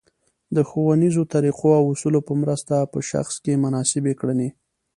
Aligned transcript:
د 0.55 0.57
ښونیزو 0.69 1.21
طریقو 1.33 1.69
او 1.79 1.83
اصولو 1.93 2.19
په 2.27 2.33
مرسته 2.41 2.75
په 2.91 2.99
شخص 3.11 3.35
کې 3.43 3.61
مناسبې 3.65 4.13
کړنې 4.19 4.49